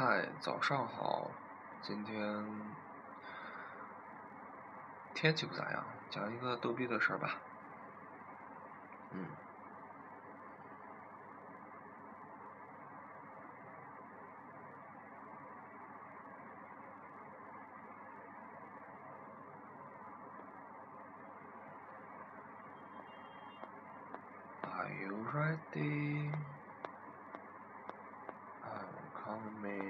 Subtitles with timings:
[0.00, 1.28] 嗨，早上好。
[1.82, 2.46] 今天
[5.12, 7.34] 天气不咋样，讲一个逗逼的事儿吧。
[9.10, 9.26] 嗯。
[24.62, 26.30] Are you ready?
[28.62, 29.87] I'm coming.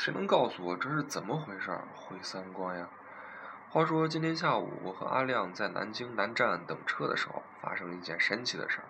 [0.00, 1.70] 谁能告诉我这是怎么回事？
[1.94, 2.88] 毁三观呀！
[3.68, 8.84] 话说今天下午，我和阿亮在南京南站等车的时候，发生了一件神奇的事儿。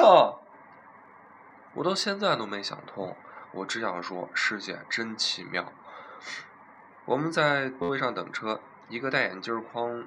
[1.74, 3.14] 我到现在都没想通，
[3.52, 5.70] 我只想说世界真奇妙。
[7.04, 8.58] 我们在座位上等车，
[8.88, 10.06] 一个戴眼镜框、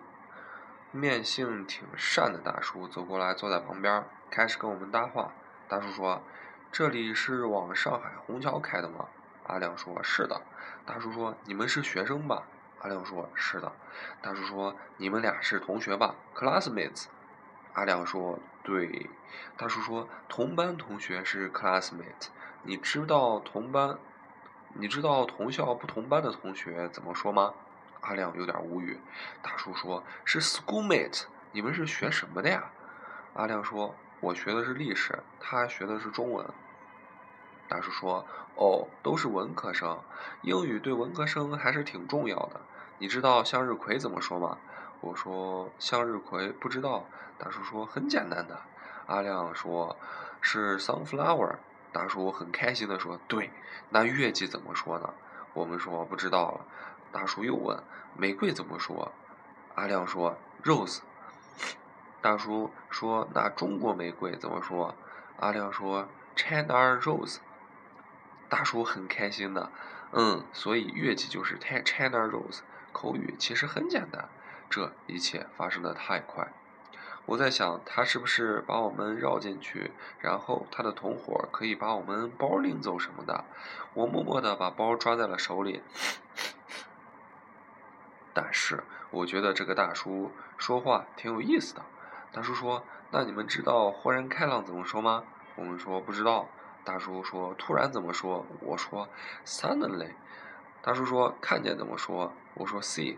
[0.91, 5.33] 面性挺善的大叔走过来，坐在旁边，开始跟我们搭话。
[5.67, 6.23] 大叔说
[6.71, 9.07] ：“这里是往上海虹桥开的吗？”
[9.45, 10.41] 阿亮说：“是的。”
[10.85, 12.43] 大叔说：“你们是学生吧？”
[12.79, 13.71] 阿亮说：“是的。”
[14.21, 17.05] 大叔说：“你们俩是同学吧？”classmates。
[17.73, 19.09] 阿亮说：“对。”
[19.57, 22.29] 大叔说：“同班同学是 classmate。”
[22.63, 23.99] 你知道同班，
[24.73, 27.53] 你知道同校不同班的同学怎么说吗？
[28.01, 28.99] 阿亮有点无语。
[29.41, 32.71] 大叔说：“是 schoolmate。”你们是学什么的呀？
[33.33, 36.45] 阿亮说：“我学的是历史，他学的是中文。”
[37.67, 39.99] 大叔说：“哦，都是文科生，
[40.41, 42.61] 英语对文科生还是挺重要的。
[42.99, 44.57] 你知道向日葵怎么说吗？”
[45.01, 47.05] 我说：“向日葵不知道。”
[47.37, 48.59] 大叔说：“很简单的。”
[49.07, 49.95] 阿亮说
[50.41, 51.55] ：“是 sunflower。”
[51.93, 53.51] 大叔很开心的说：“对，
[53.89, 55.13] 那月季怎么说呢？”
[55.53, 56.65] 我们说：“不知道了。”
[57.11, 57.81] 大叔又问
[58.15, 59.11] ：“玫瑰怎么说？”
[59.75, 60.99] 阿亮说：“rose。”
[62.21, 64.95] 大叔说：“那中国玫瑰怎么说？”
[65.39, 67.37] 阿亮说：“China rose。”
[68.49, 69.71] 大叔很开心的
[70.11, 72.59] ：“嗯，所以月季就是 China rose。”
[72.91, 74.27] 口语其实很简单。
[74.69, 76.51] 这一切发生的太快，
[77.25, 83.45] 我在想他是不是把我们绕进去，然后他的同伙可以把我们包领走什么的。
[83.93, 85.81] 我默默的把包抓在了手里，
[88.39, 91.81] 但是我觉得这个大叔说话挺有意思的。
[92.31, 95.23] 大叔说：“那你们知道豁然开朗怎么说吗？”
[95.57, 96.47] 我们说不知道。
[96.83, 99.09] 大叔说：“突然怎么说？”我说
[99.43, 100.11] ：“Suddenly。”
[100.83, 103.17] 大叔说：“看见怎么说？”我说：“See。”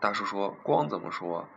[0.00, 1.48] 大叔说：“光怎么说？”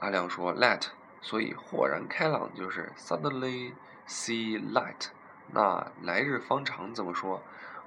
[0.00, 0.88] 阿亮说：“Light。”
[1.22, 3.74] 所以豁然开朗就是 Suddenly
[4.08, 5.10] see light。
[5.52, 7.40] 那来日方长怎么说？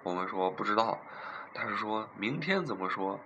[0.03, 0.99] 我们说不知道。
[1.51, 3.19] 大叔说：“明天怎么说？”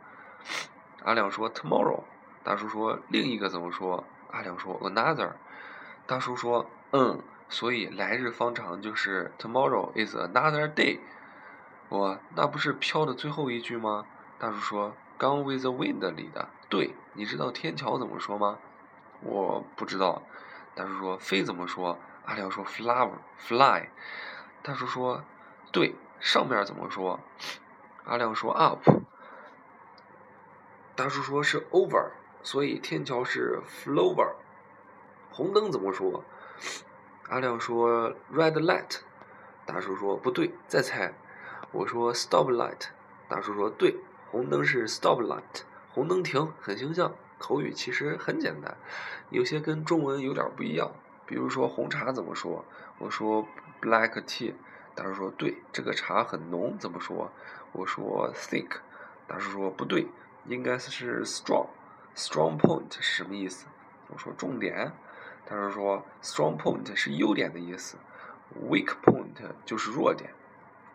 [1.03, 2.03] 阿亮说：“Tomorrow。”
[2.43, 5.33] 大叔说：“另一个怎么说？”阿亮说：“Another。”
[6.07, 10.99] 大叔说：“嗯，所以来日方长就是 Tomorrow is another day。”
[11.89, 14.05] 我那不是飘的最后一句吗？
[14.37, 16.49] 大叔说：“Gone with the wind” 里的。
[16.69, 18.59] 对，你知道天桥怎么说吗？
[19.21, 20.21] 我不知道。
[20.75, 23.89] 大叔说：“飞怎么说？”阿亮说：“Flower，fly。”
[24.61, 25.23] 大叔说
[25.73, 27.19] ：“对，上面怎么说？”
[28.05, 28.79] 阿亮说：“Up。”
[30.99, 32.09] 大叔说是 Over，
[32.43, 34.33] 所以天桥是 Flower。
[35.31, 36.25] 红灯怎么说？
[37.29, 38.99] 阿亮说：“Red light。”
[39.65, 41.13] 大叔说：“不对，再猜。”
[41.71, 42.87] 我说：“Stop light。”
[43.29, 43.95] 大叔说：“对，
[44.29, 45.63] 红灯是 Stop light。”
[45.95, 47.15] 红灯停，很形象。
[47.37, 48.75] 口语其实很简单，
[49.29, 50.91] 有些跟中文有点不一样。
[51.25, 52.65] 比如说红茶怎么说？
[52.97, 53.47] 我说
[53.81, 54.53] black tea。
[54.93, 57.31] 大叔说对，这个茶很浓，怎么说？
[57.71, 58.79] 我说 thick。
[59.27, 60.05] 大叔说不对，
[60.45, 61.67] 应该是 strong。
[62.15, 63.67] strong point 是什么意思？
[64.07, 64.91] 我说重点。
[65.45, 67.97] 大叔说 strong point 是优点的意思
[68.69, 69.35] ，weak point
[69.65, 70.31] 就是弱点。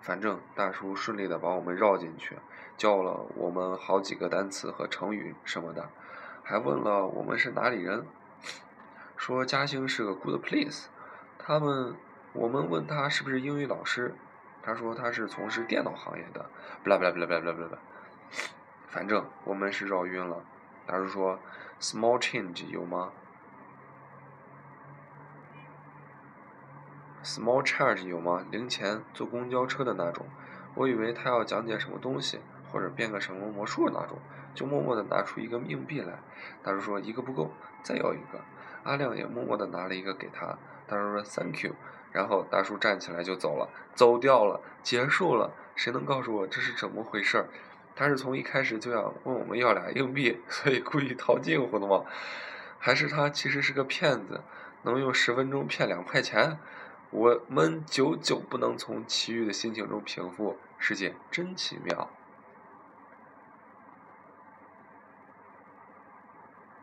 [0.01, 2.37] 反正大叔顺利的把我们绕进去，
[2.77, 5.89] 教了我们好几个单词和成语什么的，
[6.43, 8.07] 还问了我们是哪里人，
[9.17, 10.85] 说嘉兴是个 good place。
[11.39, 11.97] 他们
[12.33, 14.15] 我们问他是不是英语老师，
[14.63, 16.51] 他说他是从事电脑行业的。
[16.83, 17.79] 不啦不啦不啦不啦不啦不啦，
[18.95, 20.45] 反正我们是绕晕了。
[20.87, 21.41] 大叔说
[21.81, 23.11] small change 有吗
[27.25, 28.47] ？Small charge 有吗？
[28.53, 30.27] 零钱坐公交车的那种。
[30.77, 32.39] 我以为他要讲解什么东西，
[32.71, 34.17] 或者变个什么魔术那种，
[34.55, 36.21] 就默默的拿出一个硬币来。
[36.63, 37.51] 大叔说一个不够，
[37.83, 38.41] 再要一个。
[38.85, 40.57] 阿亮也默默的拿了一个给他。
[40.87, 41.75] 大叔说 Thank you。
[42.13, 45.51] 然后大叔站起来就走了，走掉了，结束了。
[45.75, 47.49] 谁能告诉我这是怎么回事儿？
[47.97, 52.05] 他是从一开始就想问我们要俩硬币，所以故意套近乎的吗？
[52.79, 54.43] 还是他其实是个骗子，
[54.83, 56.59] 能用十分钟骗两块钱？
[57.11, 62.11] 我们久久不能从奇遇的心情中平复，世界真奇妙。